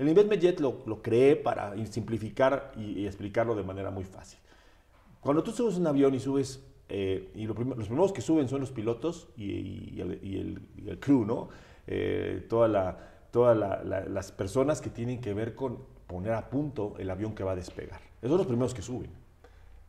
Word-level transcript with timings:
El 0.00 0.08
Investment 0.08 0.40
Jet 0.40 0.60
lo, 0.60 0.82
lo 0.86 1.02
creé 1.02 1.36
para 1.36 1.74
simplificar 1.86 2.72
y, 2.74 3.00
y 3.00 3.06
explicarlo 3.06 3.54
de 3.54 3.62
manera 3.62 3.90
muy 3.90 4.04
fácil. 4.04 4.38
Cuando 5.20 5.42
tú 5.42 5.50
subes 5.52 5.76
un 5.76 5.86
avión 5.86 6.14
y 6.14 6.20
subes, 6.20 6.64
eh, 6.88 7.30
y 7.34 7.44
lo 7.44 7.54
prim- 7.54 7.74
los 7.76 7.86
primeros 7.86 8.10
que 8.10 8.22
suben 8.22 8.48
son 8.48 8.60
los 8.62 8.70
pilotos 8.70 9.28
y, 9.36 9.94
y 9.94 10.00
el, 10.00 10.12
el- 10.12 10.62
y 10.78 10.88
el 10.88 10.98
crew, 10.98 11.26
¿no? 11.26 11.50
Eh, 11.86 12.46
toda 12.48 12.66
la- 12.66 12.96
todas 13.30 13.54
la- 13.58 13.84
la- 13.84 14.06
las 14.06 14.32
personas 14.32 14.80
que 14.80 14.88
tienen 14.88 15.20
que 15.20 15.34
ver 15.34 15.54
con 15.54 15.84
poner 16.06 16.32
a 16.32 16.48
punto 16.48 16.94
el 16.98 17.10
avión 17.10 17.34
que 17.34 17.44
va 17.44 17.52
a 17.52 17.56
despegar. 17.56 18.00
Esos 18.22 18.30
son 18.30 18.38
los 18.38 18.46
primeros 18.46 18.72
que 18.72 18.80
suben. 18.80 19.10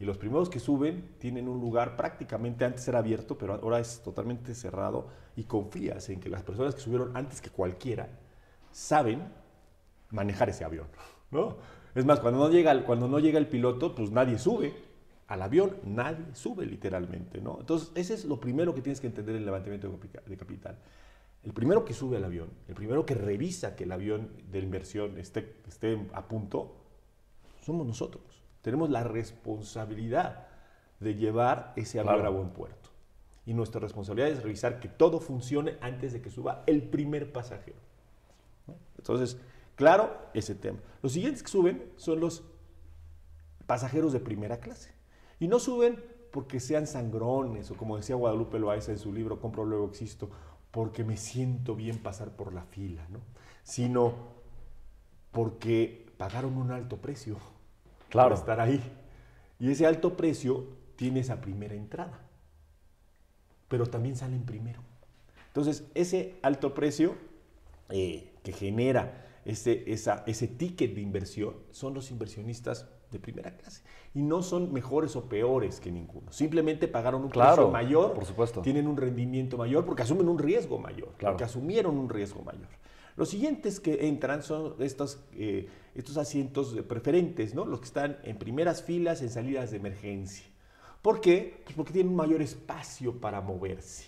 Y 0.00 0.06
los 0.06 0.16
primeros 0.16 0.48
que 0.48 0.58
suben 0.58 1.16
tienen 1.18 1.48
un 1.48 1.60
lugar 1.60 1.96
prácticamente 1.98 2.64
antes 2.64 2.88
era 2.88 3.00
abierto, 3.00 3.36
pero 3.36 3.52
ahora 3.62 3.78
es 3.78 4.00
totalmente 4.02 4.54
cerrado 4.54 5.08
y 5.36 5.44
confías 5.44 6.08
en 6.08 6.18
que 6.18 6.30
las 6.30 6.42
personas 6.44 6.74
que 6.74 6.80
subieron 6.80 7.14
antes 7.14 7.42
que 7.42 7.50
cualquiera 7.50 8.08
saben 8.72 9.22
manejar 10.10 10.48
ese 10.48 10.64
avión, 10.64 10.86
¿no? 11.30 11.56
Es 11.94 12.04
más, 12.04 12.20
cuando 12.20 12.38
no 12.40 12.50
llega 12.50 12.70
el, 12.72 12.84
cuando 12.84 13.08
no 13.08 13.18
llega 13.18 13.38
el 13.38 13.46
piloto, 13.48 13.94
pues 13.94 14.10
nadie 14.10 14.38
sube 14.38 14.72
al 15.26 15.42
avión, 15.42 15.76
nadie 15.84 16.24
sube 16.34 16.64
literalmente, 16.64 17.40
¿no? 17.40 17.56
Entonces, 17.60 17.90
ese 17.94 18.14
es 18.14 18.24
lo 18.24 18.40
primero 18.40 18.74
que 18.74 18.80
tienes 18.82 19.00
que 19.00 19.06
entender 19.08 19.34
en 19.34 19.40
el 19.40 19.46
levantamiento 19.46 19.90
de 20.26 20.36
capital. 20.36 20.78
El 21.42 21.52
primero 21.52 21.84
que 21.84 21.94
sube 21.94 22.16
al 22.16 22.24
avión, 22.24 22.48
el 22.68 22.74
primero 22.74 23.04
que 23.06 23.14
revisa 23.14 23.76
que 23.76 23.84
el 23.84 23.92
avión 23.92 24.30
de 24.50 24.58
inversión 24.60 25.18
esté, 25.18 25.56
esté 25.66 26.06
a 26.12 26.26
punto, 26.26 26.76
somos 27.60 27.86
nosotros. 27.86 28.22
Tenemos 28.62 28.90
la 28.90 29.04
responsabilidad 29.04 30.46
de 31.00 31.14
llevar 31.14 31.72
ese 31.76 32.00
avión 32.00 32.16
Claro. 32.16 32.28
a 32.28 32.32
buen 32.32 32.50
puerto. 32.50 32.90
Y 33.46 33.54
nuestra 33.54 33.80
responsabilidad 33.80 34.30
es 34.30 34.42
revisar 34.42 34.80
que 34.80 34.88
todo 34.88 35.20
funcione 35.20 35.78
antes 35.80 36.12
de 36.12 36.20
que 36.20 36.30
suba 36.30 36.64
el 36.66 36.82
primer 36.82 37.32
pasajero. 37.32 37.78
¿no? 38.66 38.74
Entonces, 38.98 39.38
claro, 39.78 40.14
ese 40.34 40.54
tema. 40.54 40.78
Los 41.02 41.12
siguientes 41.12 41.42
que 41.42 41.48
suben 41.48 41.90
son 41.96 42.20
los 42.20 42.42
pasajeros 43.66 44.12
de 44.12 44.20
primera 44.20 44.58
clase. 44.58 44.92
Y 45.40 45.48
no 45.48 45.58
suben 45.58 46.04
porque 46.32 46.60
sean 46.60 46.86
sangrones 46.86 47.70
o 47.70 47.74
como 47.76 47.96
decía 47.96 48.16
Guadalupe 48.16 48.58
Loaiza 48.58 48.92
en 48.92 48.98
su 48.98 49.12
libro 49.12 49.40
Compro 49.40 49.64
luego 49.64 49.86
existo, 49.86 50.28
porque 50.70 51.04
me 51.04 51.16
siento 51.16 51.74
bien 51.74 51.98
pasar 51.98 52.32
por 52.32 52.52
la 52.52 52.64
fila, 52.64 53.06
¿no? 53.08 53.20
Sino 53.62 54.12
porque 55.30 56.12
pagaron 56.18 56.56
un 56.58 56.70
alto 56.72 56.96
precio 56.98 57.36
Claro. 58.10 58.30
para 58.30 58.40
estar 58.40 58.60
ahí. 58.60 58.82
Y 59.58 59.70
ese 59.70 59.86
alto 59.86 60.16
precio 60.16 60.66
tiene 60.96 61.20
esa 61.20 61.40
primera 61.40 61.74
entrada. 61.74 62.18
Pero 63.68 63.86
también 63.86 64.16
salen 64.16 64.44
primero. 64.44 64.80
Entonces, 65.48 65.84
ese 65.94 66.38
alto 66.42 66.74
precio 66.74 67.14
eh, 67.90 68.32
que 68.42 68.52
genera 68.52 69.27
ese, 69.48 69.90
esa- 69.90 70.22
ese 70.26 70.46
ticket 70.48 70.94
de 70.94 71.00
inversión 71.00 71.54
son 71.70 71.94
los 71.94 72.10
inversionistas 72.10 72.88
de 73.10 73.18
primera 73.18 73.56
clase. 73.56 73.82
Y 74.14 74.22
no 74.22 74.42
son 74.42 74.72
mejores 74.72 75.16
o 75.16 75.28
peores 75.28 75.80
que 75.80 75.90
ninguno. 75.90 76.30
Simplemente 76.30 76.86
pagaron 76.88 77.22
un 77.22 77.30
Claro, 77.30 77.54
precio 77.56 77.70
mayor, 77.70 78.12
por 78.14 78.24
supuesto. 78.26 78.60
tienen 78.60 78.86
un 78.86 78.96
rendimiento 78.96 79.56
mayor 79.56 79.84
porque 79.86 80.02
asumen 80.02 80.28
un 80.28 80.38
riesgo 80.38 80.78
mayor, 80.78 81.14
Claro. 81.16 81.34
porque 81.34 81.44
asumieron 81.44 81.96
un 81.98 82.08
riesgo 82.08 82.42
mayor. 82.42 82.68
Los 83.16 83.30
siguientes 83.30 83.80
que 83.80 84.06
entran 84.06 84.42
son 84.42 84.74
estos, 84.80 85.24
eh, 85.32 85.68
estos 85.94 86.16
asientos 86.18 86.76
preferentes, 86.86 87.54
¿no? 87.54 87.64
los 87.64 87.80
que 87.80 87.86
están 87.86 88.18
en 88.22 88.38
primeras 88.38 88.82
filas, 88.82 89.22
en 89.22 89.30
salidas 89.30 89.70
de 89.72 89.78
emergencia. 89.78 90.46
¿Por 91.02 91.20
qué? 91.20 91.62
Pues 91.64 91.74
porque 91.76 91.92
tienen 91.92 92.10
un 92.10 92.16
mayor 92.16 92.42
espacio 92.42 93.18
para 93.20 93.40
moverse. 93.40 94.06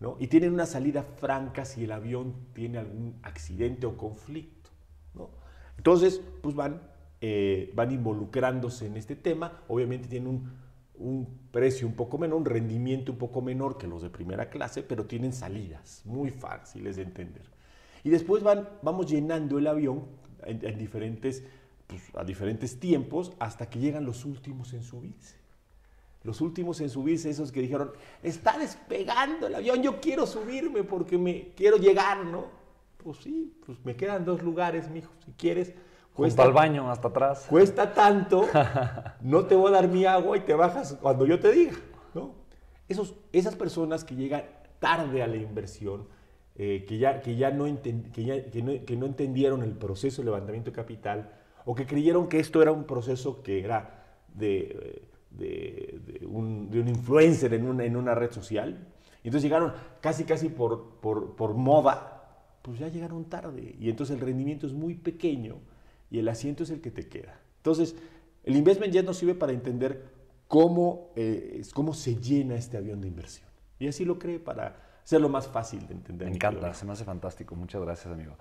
¿no? 0.00 0.16
Y 0.20 0.28
tienen 0.28 0.52
una 0.52 0.66
salida 0.66 1.02
franca 1.02 1.64
si 1.64 1.82
el 1.82 1.90
avión 1.90 2.32
tiene 2.52 2.78
algún 2.78 3.18
accidente 3.24 3.84
o 3.86 3.96
conflicto. 3.96 4.57
Entonces, 5.76 6.20
pues 6.42 6.54
van, 6.54 6.82
eh, 7.20 7.72
van 7.74 7.92
involucrándose 7.92 8.86
en 8.86 8.96
este 8.96 9.16
tema. 9.16 9.62
Obviamente 9.68 10.08
tienen 10.08 10.50
un, 10.94 11.38
precio 11.52 11.86
un 11.86 11.94
poco 11.94 12.18
menor, 12.18 12.38
un 12.38 12.44
rendimiento 12.44 13.12
un 13.12 13.18
poco 13.18 13.40
menor 13.40 13.78
que 13.78 13.86
los 13.86 14.02
de 14.02 14.10
primera 14.10 14.50
clase, 14.50 14.82
pero 14.82 15.06
tienen 15.06 15.32
salidas 15.32 16.02
muy 16.04 16.30
fáciles 16.30 16.96
de 16.96 17.02
entender. 17.02 17.44
Y 18.02 18.10
después 18.10 18.42
van, 18.42 18.68
vamos 18.82 19.06
llenando 19.06 19.58
el 19.58 19.66
avión 19.66 20.06
en 20.44 20.78
diferentes, 20.78 21.44
pues, 21.86 22.02
a 22.14 22.24
diferentes 22.24 22.80
tiempos 22.80 23.32
hasta 23.38 23.70
que 23.70 23.78
llegan 23.78 24.04
los 24.04 24.24
últimos 24.24 24.72
en 24.72 24.82
subirse 24.82 25.38
los 26.28 26.40
últimos 26.40 26.80
en 26.80 26.90
subirse, 26.90 27.30
esos 27.30 27.52
que 27.52 27.60
dijeron, 27.60 27.92
está 28.22 28.58
despegando 28.58 29.46
el 29.46 29.54
avión, 29.54 29.82
yo 29.82 30.00
quiero 30.00 30.26
subirme 30.26 30.84
porque 30.84 31.16
me 31.16 31.52
quiero 31.56 31.76
llegar, 31.76 32.24
¿no? 32.26 32.46
Pues 33.02 33.18
sí, 33.18 33.54
pues 33.64 33.78
me 33.84 33.96
quedan 33.96 34.24
dos 34.24 34.42
lugares, 34.42 34.90
mijo, 34.90 35.12
si 35.24 35.32
quieres. 35.32 35.72
Junto 36.14 36.42
al 36.42 36.52
baño, 36.52 36.90
hasta 36.90 37.08
atrás. 37.08 37.46
Cuesta 37.48 37.94
tanto, 37.94 38.44
no 39.20 39.46
te 39.46 39.54
voy 39.54 39.68
a 39.68 39.76
dar 39.76 39.88
mi 39.88 40.04
agua 40.04 40.36
y 40.36 40.40
te 40.40 40.52
bajas 40.54 40.98
cuando 41.00 41.24
yo 41.26 41.38
te 41.38 41.52
diga, 41.52 41.76
¿no? 42.12 42.32
Esos, 42.88 43.14
esas 43.32 43.54
personas 43.54 44.02
que 44.04 44.16
llegan 44.16 44.42
tarde 44.80 45.22
a 45.22 45.28
la 45.28 45.36
inversión, 45.36 46.08
eh, 46.56 46.84
que, 46.88 46.98
ya, 46.98 47.20
que, 47.20 47.36
ya 47.36 47.52
no 47.52 47.68
enten- 47.68 48.10
que, 48.10 48.24
ya- 48.24 48.50
que 48.50 48.62
no, 48.62 48.84
que 48.84 48.96
no 48.96 49.06
entendieron 49.06 49.62
el 49.62 49.72
proceso 49.76 50.22
de 50.22 50.26
levantamiento 50.26 50.70
de 50.72 50.74
capital, 50.76 51.30
o 51.64 51.74
que 51.76 51.86
creyeron 51.86 52.28
que 52.28 52.40
esto 52.40 52.60
era 52.62 52.72
un 52.72 52.82
proceso 52.84 53.42
que 53.44 53.60
era 53.62 54.04
de, 54.34 55.02
de, 55.30 56.00
de 56.20 56.26
un, 56.26 56.68
de 56.68 56.80
un 56.80 56.88
influencer 56.88 57.54
en 57.54 57.64
una, 57.68 57.84
en 57.84 57.94
una 57.96 58.16
red 58.16 58.32
social, 58.32 58.88
y 59.22 59.28
entonces 59.28 59.42
llegaron 59.44 59.72
casi, 60.00 60.24
casi 60.24 60.48
por, 60.48 60.94
por, 61.00 61.36
por 61.36 61.54
moda, 61.54 62.17
pues 62.62 62.78
ya 62.78 62.88
llegaron 62.88 63.24
tarde, 63.24 63.74
y 63.78 63.88
entonces 63.90 64.16
el 64.16 64.20
rendimiento 64.20 64.66
es 64.66 64.72
muy 64.72 64.94
pequeño, 64.94 65.56
y 66.10 66.18
el 66.18 66.28
asiento 66.28 66.62
es 66.62 66.70
el 66.70 66.80
que 66.80 66.90
te 66.90 67.08
queda. 67.08 67.38
Entonces, 67.58 67.94
el 68.44 68.56
investment 68.56 68.92
jet 68.92 69.04
nos 69.04 69.18
sirve 69.18 69.34
para 69.34 69.52
entender 69.52 70.04
cómo, 70.46 71.10
eh, 71.16 71.58
es- 71.60 71.72
cómo 71.72 71.92
se 71.92 72.16
llena 72.16 72.54
este 72.54 72.76
avión 72.76 73.00
de 73.00 73.08
inversión. 73.08 73.48
Y 73.78 73.88
así 73.88 74.04
lo 74.04 74.18
cree 74.18 74.38
para 74.38 74.76
hacerlo 75.04 75.28
más 75.28 75.46
fácil 75.48 75.86
de 75.86 75.94
entender. 75.94 76.28
Me 76.28 76.34
encanta, 76.34 76.72
se 76.74 76.84
me 76.84 76.92
hace 76.92 77.04
fantástico. 77.04 77.54
Muchas 77.54 77.82
gracias, 77.82 78.12
amigo. 78.12 78.36